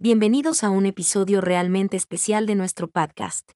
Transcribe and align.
bienvenidos 0.00 0.62
a 0.62 0.70
un 0.70 0.86
episodio 0.86 1.40
realmente 1.40 1.96
especial 1.96 2.46
de 2.46 2.54
nuestro 2.54 2.86
podcast. 2.86 3.50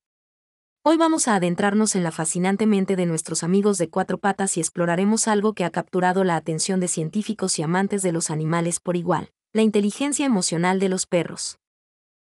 Hoy 0.84 0.96
vamos 0.96 1.28
a 1.28 1.36
adentrarnos 1.36 1.94
en 1.94 2.02
la 2.02 2.10
fascinante 2.10 2.66
mente 2.66 2.96
de 2.96 3.06
nuestros 3.06 3.44
amigos 3.44 3.78
de 3.78 3.88
cuatro 3.88 4.18
patas 4.18 4.56
y 4.56 4.60
exploraremos 4.60 5.28
algo 5.28 5.52
que 5.52 5.64
ha 5.64 5.70
capturado 5.70 6.24
la 6.24 6.34
atención 6.34 6.80
de 6.80 6.88
científicos 6.88 7.60
y 7.60 7.62
amantes 7.62 8.02
de 8.02 8.10
los 8.10 8.28
animales 8.28 8.80
por 8.80 8.96
igual, 8.96 9.30
la 9.52 9.62
inteligencia 9.62 10.26
emocional 10.26 10.80
de 10.80 10.88
los 10.88 11.06
perros. 11.06 11.60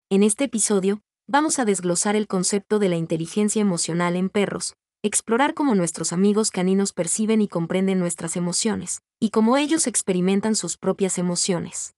En 0.09 0.23
este 0.23 0.45
episodio, 0.45 1.01
vamos 1.27 1.59
a 1.59 1.65
desglosar 1.65 2.15
el 2.15 2.29
concepto 2.29 2.79
de 2.79 2.89
la 2.89 2.97
inteligencia 2.97 3.61
emocional 3.61 4.15
en 4.15 4.29
perros, 4.29 4.77
explorar 5.03 5.53
cómo 5.53 5.75
nuestros 5.75 6.13
amigos 6.13 6.53
caninos 6.53 6.93
perciben 6.93 7.43
y 7.43 7.49
comprenden 7.49 7.99
nuestras 7.99 8.37
emociones, 8.37 9.01
y 9.19 9.31
cómo 9.31 9.57
ellos 9.57 9.89
experimentan 9.89 10.55
sus 10.55 10.77
propias 10.77 11.19
emociones. 11.19 11.96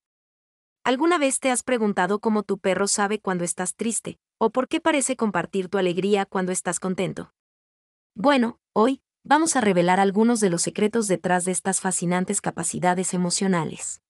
¿Alguna 0.89 1.19
vez 1.19 1.39
te 1.39 1.51
has 1.51 1.63
preguntado 1.63 2.19
cómo 2.19 2.45
tu 2.45 2.57
perro 2.57 2.87
sabe 2.87 3.21
cuando 3.21 3.45
estás 3.45 3.75
triste, 3.75 4.19
o 4.39 4.49
por 4.49 4.69
qué 4.69 4.81
parece 4.81 5.17
compartir 5.17 5.69
tu 5.69 5.77
alegría 5.77 6.25
cuando 6.25 6.51
estás 6.51 6.81
contento? 6.81 7.35
Bueno, 8.15 8.59
hoy, 8.73 9.03
vamos 9.23 9.55
a 9.55 9.61
revelar 9.61 10.01
algunos 10.01 10.41
de 10.41 10.49
los 10.49 10.63
secretos 10.63 11.07
detrás 11.07 11.45
de 11.45 11.53
estas 11.53 11.83
fascinantes 11.83 12.41
capacidades 12.41 13.13
emocionales. 13.13 14.01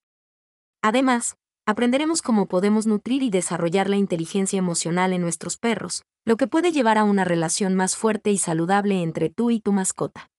Además, 0.81 1.35
aprenderemos 1.65 2.21
cómo 2.21 2.47
podemos 2.47 2.87
nutrir 2.87 3.23
y 3.23 3.29
desarrollar 3.29 3.89
la 3.89 3.97
inteligencia 3.97 4.57
emocional 4.57 5.11
en 5.11 5.19
nuestros 5.19 5.57
perros, 5.57 6.03
lo 6.23 6.37
que 6.37 6.47
puede 6.47 6.71
llevar 6.71 6.97
a 6.97 7.03
una 7.03 7.25
relación 7.25 7.75
más 7.75 7.97
fuerte 7.97 8.31
y 8.31 8.37
saludable 8.37 9.03
entre 9.03 9.29
tú 9.29 9.51
y 9.51 9.59
tu 9.59 9.73
mascota. 9.73 10.31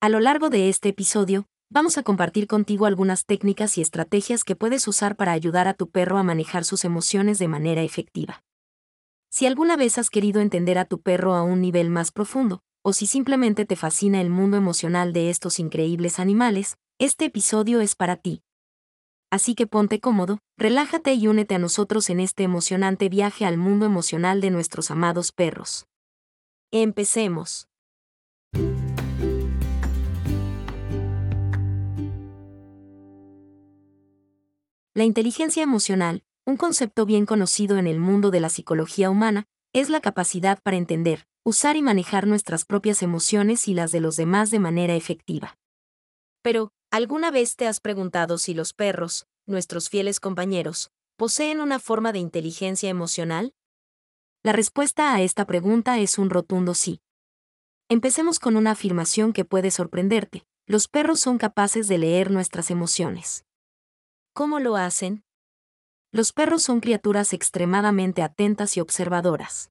A 0.00 0.08
lo 0.08 0.18
largo 0.18 0.50
de 0.50 0.68
este 0.68 0.88
episodio, 0.88 1.46
vamos 1.72 1.96
a 1.96 2.02
compartir 2.02 2.46
contigo 2.46 2.84
algunas 2.84 3.24
técnicas 3.24 3.78
y 3.78 3.80
estrategias 3.80 4.44
que 4.44 4.54
puedes 4.54 4.86
usar 4.86 5.16
para 5.16 5.32
ayudar 5.32 5.68
a 5.68 5.74
tu 5.74 5.88
perro 5.88 6.18
a 6.18 6.22
manejar 6.22 6.64
sus 6.64 6.84
emociones 6.84 7.38
de 7.38 7.48
manera 7.48 7.82
efectiva. 7.82 8.44
Si 9.30 9.46
alguna 9.46 9.78
vez 9.78 9.96
has 9.96 10.10
querido 10.10 10.42
entender 10.42 10.76
a 10.76 10.84
tu 10.84 11.00
perro 11.00 11.34
a 11.34 11.42
un 11.42 11.62
nivel 11.62 11.88
más 11.88 12.12
profundo, 12.12 12.60
o 12.82 12.92
si 12.92 13.06
simplemente 13.06 13.64
te 13.64 13.76
fascina 13.76 14.20
el 14.20 14.28
mundo 14.28 14.58
emocional 14.58 15.14
de 15.14 15.30
estos 15.30 15.58
increíbles 15.58 16.18
animales, 16.18 16.76
este 16.98 17.24
episodio 17.24 17.80
es 17.80 17.94
para 17.94 18.16
ti. 18.16 18.42
Así 19.30 19.54
que 19.54 19.66
ponte 19.66 19.98
cómodo, 19.98 20.40
relájate 20.58 21.14
y 21.14 21.26
únete 21.26 21.54
a 21.54 21.58
nosotros 21.58 22.10
en 22.10 22.20
este 22.20 22.42
emocionante 22.42 23.08
viaje 23.08 23.46
al 23.46 23.56
mundo 23.56 23.86
emocional 23.86 24.42
de 24.42 24.50
nuestros 24.50 24.90
amados 24.90 25.32
perros. 25.32 25.86
Empecemos. 26.70 27.66
La 34.94 35.04
inteligencia 35.04 35.62
emocional, 35.62 36.22
un 36.44 36.58
concepto 36.58 37.06
bien 37.06 37.24
conocido 37.24 37.78
en 37.78 37.86
el 37.86 37.98
mundo 37.98 38.30
de 38.30 38.40
la 38.40 38.50
psicología 38.50 39.08
humana, 39.08 39.46
es 39.72 39.88
la 39.88 40.02
capacidad 40.02 40.60
para 40.62 40.76
entender, 40.76 41.26
usar 41.44 41.76
y 41.76 41.82
manejar 41.82 42.26
nuestras 42.26 42.66
propias 42.66 43.02
emociones 43.02 43.68
y 43.68 43.74
las 43.74 43.90
de 43.90 44.00
los 44.00 44.16
demás 44.16 44.50
de 44.50 44.58
manera 44.58 44.94
efectiva. 44.94 45.56
Pero, 46.42 46.72
¿alguna 46.90 47.30
vez 47.30 47.56
te 47.56 47.66
has 47.66 47.80
preguntado 47.80 48.36
si 48.36 48.52
los 48.52 48.74
perros, 48.74 49.26
nuestros 49.46 49.88
fieles 49.88 50.20
compañeros, 50.20 50.90
poseen 51.16 51.62
una 51.62 51.78
forma 51.78 52.12
de 52.12 52.18
inteligencia 52.18 52.90
emocional? 52.90 53.54
La 54.42 54.52
respuesta 54.52 55.14
a 55.14 55.22
esta 55.22 55.46
pregunta 55.46 56.00
es 56.00 56.18
un 56.18 56.28
rotundo 56.28 56.74
sí. 56.74 57.00
Empecemos 57.88 58.38
con 58.38 58.56
una 58.56 58.72
afirmación 58.72 59.32
que 59.32 59.46
puede 59.46 59.70
sorprenderte. 59.70 60.44
Los 60.66 60.86
perros 60.86 61.18
son 61.18 61.38
capaces 61.38 61.88
de 61.88 61.96
leer 61.96 62.30
nuestras 62.30 62.70
emociones. 62.70 63.46
¿Cómo 64.34 64.60
lo 64.60 64.76
hacen? 64.76 65.24
Los 66.10 66.32
perros 66.32 66.62
son 66.62 66.80
criaturas 66.80 67.34
extremadamente 67.34 68.22
atentas 68.22 68.78
y 68.78 68.80
observadoras. 68.80 69.70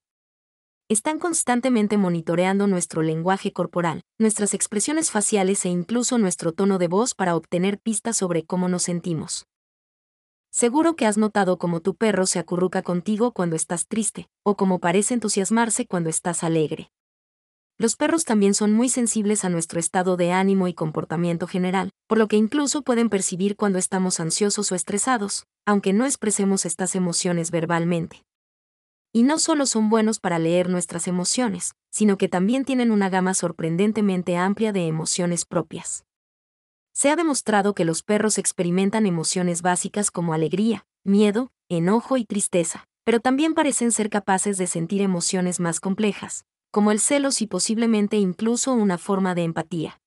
Están 0.88 1.18
constantemente 1.18 1.98
monitoreando 1.98 2.68
nuestro 2.68 3.02
lenguaje 3.02 3.53
corporal, 3.53 4.03
nuestras 4.20 4.53
expresiones 4.53 5.09
faciales 5.09 5.66
e 5.66 5.69
incluso 5.69 6.19
nuestro 6.19 6.52
tono 6.52 6.78
de 6.78 6.88
voz 6.88 7.16
para 7.16 7.35
obtener 7.35 7.80
pistas 7.80 8.18
sobre 8.18 8.46
cómo 8.46 8.69
nos 8.69 8.84
sentimos. 8.84 9.47
Seguro 10.52 10.96
que 10.96 11.08
has 11.08 11.18
notado 11.18 11.58
cómo 11.58 11.80
tu 11.80 11.96
perro 11.96 12.28
se 12.28 12.38
acurruca 12.38 12.84
contigo 12.84 13.31
cuando 13.31 13.56
estás 13.56 13.88
triste, 13.88 14.30
o 14.44 14.58
cómo 14.58 14.78
parece 14.78 15.16
entusiasmarse 15.16 15.88
cuando 15.88 16.12
estás 16.12 16.44
alegre. 16.44 16.91
Los 17.81 17.96
perros 17.96 18.25
también 18.25 18.53
son 18.53 18.74
muy 18.74 18.90
sensibles 18.90 19.44
a 19.44 19.50
nuestro 19.50 19.80
estado 19.80 20.16
de 20.16 20.31
ánimo 20.31 20.68
y 20.68 20.74
comportamiento 20.75 21.47
general, 21.47 21.90
por 22.06 22.19
lo 22.19 22.28
que 22.28 22.36
incluso 22.36 22.84
pueden 22.84 23.09
percibir 23.09 23.56
cuando 23.56 23.80
estamos 23.80 24.19
ansiosos 24.19 24.72
o 24.72 24.75
estresados, 24.75 25.47
aunque 25.66 25.91
no 25.91 26.06
expresemos 26.06 26.68
estas 26.68 26.94
emociones 26.94 27.50
verbalmente. 27.50 28.24
Y 29.12 29.24
no 29.24 29.40
solo 29.40 29.66
son 29.66 29.90
buenos 29.90 30.20
para 30.20 30.38
leer 30.38 30.70
nuestras 30.70 31.08
emociones, 31.08 31.74
sino 31.90 32.20
que 32.20 32.30
también 32.30 32.66
tienen 32.66 32.91
una 32.91 33.09
gama 33.09 33.34
sorprendentemente 33.34 34.38
amplia 34.38 34.72
de 34.74 34.86
emociones 34.86 35.44
propias. 35.46 36.06
Se 36.94 37.09
ha 37.09 37.16
demostrado 37.16 37.74
que 37.74 37.84
los 37.84 38.03
perros 38.03 38.38
experimentan 38.38 39.08
emociones 39.08 39.64
básicas 39.64 40.12
como 40.12 40.36
alegría, 40.36 40.86
miedo, 41.03 41.50
enojo 41.68 42.18
y 42.18 42.25
tristeza, 42.25 42.86
pero 43.06 43.22
también 43.22 43.56
parecen 43.56 43.91
ser 43.91 44.12
capaces 44.12 44.59
de 44.59 44.68
sentir 44.68 45.02
emociones 45.02 45.59
más 45.59 45.80
complejas, 45.80 46.46
como 46.72 46.92
el 46.92 47.00
celos 47.00 47.42
y 47.42 47.48
posiblemente 47.48 48.18
incluso 48.18 48.74
una 48.74 48.98
forma 48.98 49.36
de 49.36 49.44
empatía. 49.44 50.02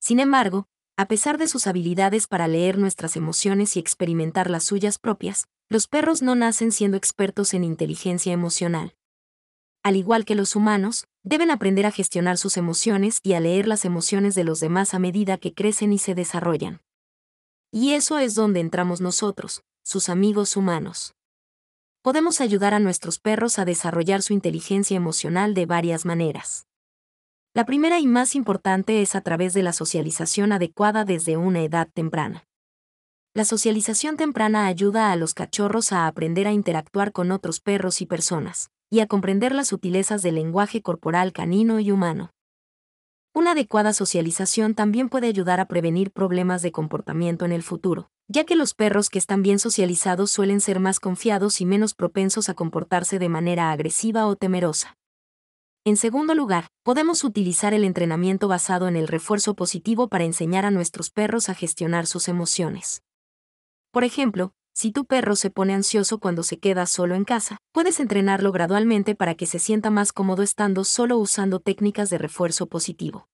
Sin 0.00 0.18
embargo, 0.18 0.66
a 0.96 1.06
pesar 1.06 1.38
de 1.38 1.46
sus 1.46 1.66
habilidades 1.66 2.26
para 2.26 2.48
leer 2.48 2.78
nuestras 2.78 3.16
emociones 3.16 3.76
y 3.76 3.78
experimentar 3.78 4.50
las 4.50 4.64
suyas 4.64 4.98
propias, 4.98 5.46
los 5.68 5.86
perros 5.86 6.22
no 6.22 6.34
nacen 6.34 6.72
siendo 6.72 6.96
expertos 6.96 7.54
en 7.54 7.62
inteligencia 7.62 8.32
emocional. 8.32 8.96
Al 9.84 9.96
igual 9.96 10.24
que 10.24 10.34
los 10.34 10.56
humanos, 10.56 11.06
deben 11.22 11.50
aprender 11.50 11.86
a 11.86 11.92
gestionar 11.92 12.38
sus 12.38 12.56
emociones 12.56 13.20
y 13.22 13.34
a 13.34 13.40
leer 13.40 13.68
las 13.68 13.84
emociones 13.84 14.34
de 14.34 14.44
los 14.44 14.60
demás 14.60 14.94
a 14.94 14.98
medida 14.98 15.36
que 15.36 15.54
crecen 15.54 15.92
y 15.92 15.98
se 15.98 16.14
desarrollan. 16.14 16.80
Y 17.70 17.92
eso 17.92 18.18
es 18.18 18.34
donde 18.34 18.60
entramos 18.60 19.00
nosotros, 19.00 19.62
sus 19.82 20.08
amigos 20.08 20.56
humanos 20.56 21.14
podemos 22.08 22.40
ayudar 22.40 22.72
a 22.72 22.78
nuestros 22.78 23.18
perros 23.18 23.58
a 23.58 23.66
desarrollar 23.66 24.22
su 24.22 24.32
inteligencia 24.32 24.96
emocional 24.96 25.52
de 25.52 25.66
varias 25.66 26.06
maneras. 26.06 26.66
La 27.52 27.66
primera 27.66 28.00
y 28.00 28.06
más 28.06 28.34
importante 28.34 29.02
es 29.02 29.14
a 29.14 29.20
través 29.20 29.52
de 29.52 29.62
la 29.62 29.74
socialización 29.74 30.52
adecuada 30.52 31.04
desde 31.04 31.36
una 31.36 31.60
edad 31.60 31.86
temprana. 31.92 32.46
La 33.34 33.44
socialización 33.44 34.16
temprana 34.16 34.68
ayuda 34.68 35.12
a 35.12 35.16
los 35.16 35.34
cachorros 35.34 35.92
a 35.92 36.06
aprender 36.06 36.46
a 36.46 36.52
interactuar 36.52 37.12
con 37.12 37.30
otros 37.30 37.60
perros 37.60 38.00
y 38.00 38.06
personas, 38.06 38.70
y 38.88 39.00
a 39.00 39.06
comprender 39.06 39.54
las 39.54 39.68
sutilezas 39.68 40.22
del 40.22 40.36
lenguaje 40.36 40.80
corporal 40.80 41.34
canino 41.34 41.78
y 41.78 41.90
humano. 41.90 42.30
Una 43.34 43.50
adecuada 43.50 43.92
socialización 43.92 44.74
también 44.74 45.10
puede 45.10 45.26
ayudar 45.26 45.60
a 45.60 45.68
prevenir 45.68 46.10
problemas 46.10 46.62
de 46.62 46.72
comportamiento 46.72 47.44
en 47.44 47.52
el 47.52 47.62
futuro, 47.62 48.10
ya 48.28 48.44
que 48.44 48.56
los 48.56 48.74
perros 48.74 49.08
que 49.08 49.18
están 49.18 49.42
bien 49.42 49.58
socializados 49.58 50.30
suelen 50.30 50.60
ser 50.60 50.80
más 50.80 51.00
confiados 51.00 51.60
y 51.62 51.66
menos 51.66 51.94
propensos 51.94 52.50
a 52.50 52.54
comportarse 52.54 53.18
de 53.18 53.30
manera 53.30 53.72
agresiva 53.72 54.26
o 54.26 54.36
temerosa. 54.36 54.96
En 55.84 55.96
segundo 55.96 56.34
lugar, 56.34 56.66
podemos 56.82 57.24
utilizar 57.24 57.72
el 57.72 57.84
entrenamiento 57.84 58.46
basado 58.46 58.88
en 58.88 58.96
el 58.96 59.08
refuerzo 59.08 59.54
positivo 59.54 60.08
para 60.08 60.24
enseñar 60.24 60.66
a 60.66 60.70
nuestros 60.70 61.10
perros 61.10 61.48
a 61.48 61.54
gestionar 61.54 62.06
sus 62.06 62.28
emociones. 62.28 63.02
Por 63.90 64.04
ejemplo, 64.04 64.52
si 64.74 64.92
tu 64.92 65.06
perro 65.06 65.34
se 65.34 65.50
pone 65.50 65.72
ansioso 65.72 66.18
cuando 66.18 66.42
se 66.42 66.58
queda 66.58 66.84
solo 66.84 67.14
en 67.14 67.24
casa, 67.24 67.56
puedes 67.72 67.98
entrenarlo 67.98 68.52
gradualmente 68.52 69.14
para 69.14 69.34
que 69.34 69.46
se 69.46 69.58
sienta 69.58 69.88
más 69.88 70.12
cómodo 70.12 70.42
estando 70.42 70.84
solo 70.84 71.16
usando 71.16 71.58
técnicas 71.58 72.10
de 72.10 72.18
refuerzo 72.18 72.66
positivo. 72.66 73.26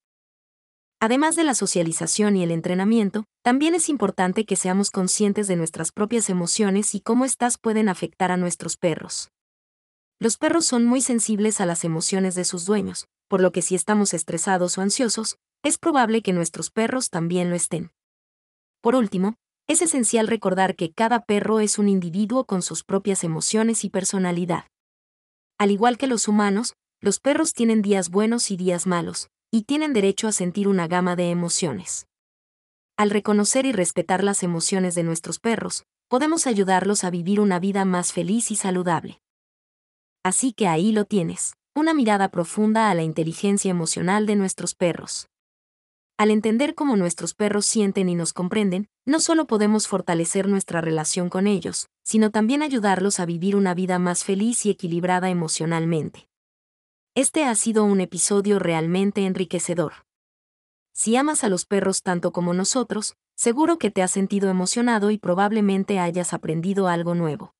Además 1.05 1.37
de 1.37 1.45
la 1.45 1.53
socialización 1.53 2.35
y 2.35 2.45
el 2.45 2.51
entrenamiento, 2.51 3.27
también 3.43 3.75
es 3.75 3.91
importante 3.91 4.47
que 4.47 4.57
seamos 4.57 4.91
conscientes 4.91 5.47
de 5.47 5.55
nuestras 5.55 5.93
propias 5.93 6.31
emociones 6.31 6.95
y 6.95 7.03
cómo 7.03 7.27
éstas 7.27 7.59
pueden 7.59 7.91
afectar 7.91 8.31
a 8.31 8.39
nuestros 8.39 8.79
perros. 8.79 9.29
Los 10.19 10.39
perros 10.39 10.65
son 10.65 10.87
muy 10.87 11.03
sensibles 11.03 11.61
a 11.61 11.67
las 11.67 11.85
emociones 11.85 12.35
de 12.37 12.47
sus 12.47 12.65
dueños, 12.65 13.07
por 13.29 13.43
lo 13.43 13.53
que 13.53 13.61
si 13.61 13.75
estamos 13.75 14.15
estresados 14.15 14.79
o 14.79 14.81
ansiosos, 14.81 15.37
es 15.63 15.77
probable 15.77 16.23
que 16.23 16.33
nuestros 16.33 16.71
perros 16.71 17.11
también 17.11 17.51
lo 17.51 17.57
estén. 17.57 17.91
Por 18.81 18.95
último, 18.95 19.35
es 19.67 19.83
esencial 19.83 20.27
recordar 20.27 20.75
que 20.75 20.91
cada 20.91 21.27
perro 21.27 21.61
es 21.61 21.79
un 21.79 21.91
individuo 21.91 22.47
con 22.47 22.63
sus 22.63 22.83
propias 22.83 23.25
emociones 23.25 23.85
y 23.85 23.91
personalidad. 23.91 24.69
Al 25.59 25.71
igual 25.71 25.99
que 25.99 26.07
los 26.07 26.29
humanos, 26.29 26.73
los 27.03 27.21
perros 27.21 27.53
tienen 27.53 27.83
días 27.83 28.09
buenos 28.09 28.51
y 28.51 28.57
días 28.57 28.87
malos, 28.87 29.29
y 29.55 29.63
tienen 29.63 29.93
derecho 29.93 30.27
a 30.27 30.33
sentir 30.33 30.67
una 30.67 30.89
gama 30.89 31.15
de 31.15 31.31
emociones. 31.31 32.09
Al 32.97 33.11
reconocer 33.11 33.67
y 33.67 33.71
respetar 33.71 34.25
las 34.25 34.43
emociones 34.43 34.97
de 34.97 35.05
nuestros 35.05 35.39
perros, 35.39 35.85
podemos 36.09 36.49
ayudarlos 36.49 37.05
a 37.05 37.11
vivir 37.11 37.39
una 37.39 37.61
vida 37.61 37.85
más 37.85 38.13
feliz 38.13 38.51
y 38.51 38.57
saludable. 38.57 39.21
Así 40.25 40.55
que 40.55 40.67
ahí 40.67 40.91
lo 40.91 41.05
tienes, 41.05 41.55
una 41.73 41.95
mirada 41.95 42.31
profunda 42.33 42.91
a 42.91 42.95
la 42.95 43.05
inteligencia 43.05 43.71
emocional 43.71 44.27
de 44.27 44.35
nuestros 44.35 44.75
perros. 44.75 45.29
Al 46.19 46.33
entender 46.33 46.75
cómo 46.75 46.97
nuestros 46.97 47.35
perros 47.35 47.65
sienten 47.65 48.09
y 48.09 48.17
nos 48.17 48.33
comprenden, 48.33 48.89
no 49.07 49.21
solo 49.21 49.47
podemos 49.47 49.87
fortalecer 49.87 50.49
nuestra 50.49 50.81
relación 50.81 51.29
con 51.29 51.47
ellos, 51.47 51.87
sino 52.03 52.33
también 52.33 52.63
ayudarlos 52.63 53.21
a 53.21 53.25
vivir 53.25 53.55
una 53.55 53.73
vida 53.73 54.01
más 54.01 54.25
feliz 54.25 54.67
y 54.67 54.71
equilibrada 54.71 55.31
emocionalmente. 55.31 56.27
Este 57.17 57.45
ha 57.45 57.55
sido 57.55 57.85
un 57.85 58.01
episodio 58.01 58.59
realmente 58.59 59.25
enriquecedor. 59.25 59.93
Si 60.93 61.15
amas 61.15 61.45
a 61.45 61.49
los 61.49 61.65
perros 61.65 62.03
tanto 62.03 62.33
como 62.33 62.55
nosotros, 62.55 63.15
seguro 63.37 63.79
que 63.79 63.93
te 63.93 64.03
has 64.03 64.11
sentido 64.11 64.51
emocionado 64.51 65.13
y 65.13 65.19
probablemente 65.19 66.01
hayas 66.01 66.35
aprendido 66.35 66.89
algo 66.89 67.15
nuevo. 67.15 67.55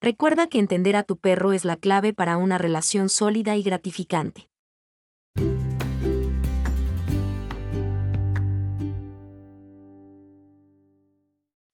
Recuerda 0.00 0.48
que 0.48 0.58
entender 0.58 0.96
a 0.96 1.04
tu 1.04 1.18
perro 1.18 1.52
es 1.52 1.64
la 1.64 1.76
clave 1.76 2.12
para 2.12 2.36
una 2.36 2.58
relación 2.58 3.10
sólida 3.10 3.54
y 3.54 3.62
gratificante. 3.62 4.48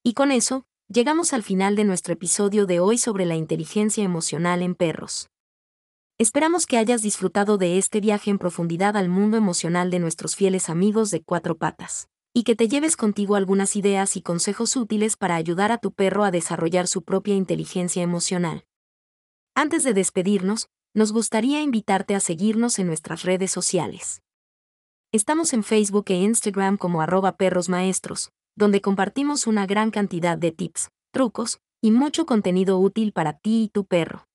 Y 0.03 0.13
con 0.13 0.31
eso, 0.31 0.65
llegamos 0.87 1.33
al 1.33 1.41
final 1.41 1.75
de 1.75 1.83
nuestro 1.83 2.13
episodio 2.13 2.67
de 2.67 2.79
hoy 2.79 2.99
sobre 2.99 3.25
la 3.25 3.35
inteligencia 3.35 4.03
emocional 4.03 4.61
en 4.61 4.75
perros. 4.75 5.31
Esperamos 6.21 6.67
que 6.67 6.77
hayas 6.77 7.01
disfrutado 7.01 7.57
de 7.57 7.79
este 7.79 7.99
viaje 7.99 8.29
en 8.29 8.37
profundidad 8.37 8.95
al 8.95 9.09
mundo 9.09 9.37
emocional 9.37 9.89
de 9.89 9.97
nuestros 9.97 10.35
fieles 10.35 10.69
amigos 10.69 11.09
de 11.09 11.23
cuatro 11.23 11.57
patas, 11.57 12.09
y 12.31 12.43
que 12.43 12.55
te 12.55 12.67
lleves 12.67 12.95
contigo 12.95 13.35
algunas 13.35 13.75
ideas 13.75 14.15
y 14.15 14.21
consejos 14.21 14.75
útiles 14.75 15.17
para 15.17 15.33
ayudar 15.33 15.71
a 15.71 15.79
tu 15.79 15.91
perro 15.93 16.23
a 16.23 16.29
desarrollar 16.29 16.85
su 16.85 17.01
propia 17.01 17.33
inteligencia 17.33 18.03
emocional. 18.03 18.65
Antes 19.55 19.83
de 19.83 19.95
despedirnos, 19.95 20.67
nos 20.93 21.11
gustaría 21.11 21.63
invitarte 21.63 22.13
a 22.13 22.19
seguirnos 22.19 22.77
en 22.77 22.85
nuestras 22.85 23.23
redes 23.23 23.49
sociales. 23.49 24.21
Estamos 25.11 25.53
en 25.53 25.63
Facebook 25.63 26.05
e 26.09 26.21
Instagram 26.21 26.77
como 26.77 27.01
arroba 27.01 27.35
perrosmaestros, 27.35 28.29
donde 28.55 28.79
compartimos 28.79 29.47
una 29.47 29.65
gran 29.65 29.89
cantidad 29.89 30.37
de 30.37 30.51
tips, 30.51 30.91
trucos 31.11 31.61
y 31.81 31.89
mucho 31.89 32.27
contenido 32.27 32.77
útil 32.77 33.11
para 33.11 33.39
ti 33.39 33.63
y 33.63 33.69
tu 33.69 33.85
perro. 33.85 34.27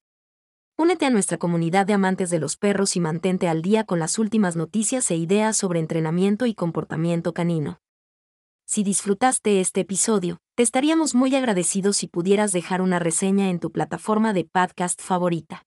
Únete 0.79 1.07
a 1.07 1.11
nuestra 1.11 1.39
comunidad 1.39 1.87
de 1.87 1.95
amantes 1.95 2.29
de 2.29 2.39
los 2.39 2.59
perros 2.59 2.97
y 2.97 3.01
mantente 3.01 3.49
al 3.49 3.63
día 3.63 3.85
con 3.85 3.99
las 3.99 4.19
últimas 4.19 4.57
noticias 4.57 5.11
e 5.11 5.17
ideas 5.17 5.57
sobre 5.57 5.81
entrenamiento 5.81 6.45
y 6.45 6.55
comportamiento 6.55 7.33
canino. 7.33 7.81
Si 8.67 8.83
disfrutaste 8.83 9.63
este 9.63 9.81
episodio, 9.81 10.37
te 10.55 10.63
estaríamos 10.63 11.15
muy 11.15 11.35
agradecidos 11.35 11.97
si 11.97 12.09
pudieras 12.09 12.53
dejar 12.53 12.83
una 12.83 12.99
reseña 12.99 13.49
en 13.49 13.59
tu 13.59 13.73
plataforma 13.73 14.35
de 14.35 14.45
podcast 14.45 15.01
favorita. 15.01 15.63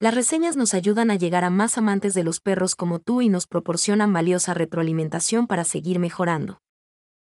Las 0.00 0.14
reseñas 0.14 0.56
nos 0.56 0.72
ayudan 0.72 1.10
a 1.10 1.16
llegar 1.16 1.44
a 1.44 1.50
más 1.50 1.76
amantes 1.76 2.14
de 2.14 2.24
los 2.24 2.40
perros 2.40 2.76
como 2.76 3.00
tú 3.00 3.20
y 3.20 3.28
nos 3.28 3.46
proporcionan 3.46 4.10
valiosa 4.14 4.54
retroalimentación 4.54 5.46
para 5.46 5.64
seguir 5.64 5.98
mejorando. 5.98 6.62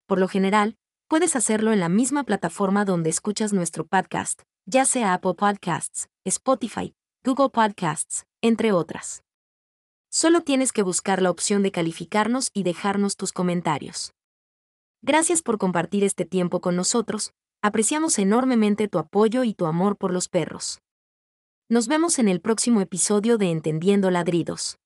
Por 0.06 0.20
lo 0.20 0.28
general, 0.28 0.78
puedes 1.08 1.36
hacerlo 1.36 1.74
en 1.74 1.80
la 1.80 1.90
misma 1.90 2.26
plataforma 2.26 2.86
donde 2.86 3.10
escuchas 3.10 3.54
nuestro 3.54 3.88
podcast, 3.88 4.44
ya 4.68 4.86
sea 4.86 5.16
Apple 5.16 5.34
Podcasts, 5.34 6.10
Spotify, 6.28 6.96
Google 7.24 7.50
Podcasts, 7.50 8.26
entre 8.42 8.72
otras. 8.72 9.24
Solo 10.10 10.42
tienes 10.42 10.72
que 10.72 10.82
buscar 10.82 11.22
la 11.22 11.30
opción 11.30 11.62
de 11.62 11.72
calificarnos 11.72 12.50
y 12.52 12.64
dejarnos 12.64 13.16
tus 13.16 13.32
comentarios. 13.32 14.16
Gracias 15.04 15.44
por 15.44 15.60
compartir 15.60 16.04
este 16.04 16.26
tiempo 16.26 16.62
con 16.62 16.76
nosotros, 16.76 17.36
apreciamos 17.62 18.18
enormemente 18.18 18.88
tu 18.88 18.98
apoyo 18.98 19.44
y 19.44 19.54
tu 19.54 19.68
amor 19.68 19.98
por 19.98 20.12
los 20.12 20.28
perros. 20.28 20.80
Nos 21.70 21.88
vemos 21.88 22.18
en 22.18 22.28
el 22.28 22.42
próximo 22.42 22.82
episodio 22.82 23.38
de 23.38 23.52
Entendiendo 23.52 24.10
Ladridos. 24.10 24.80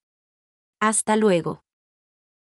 Hasta 0.82 1.16
luego. 1.16 1.64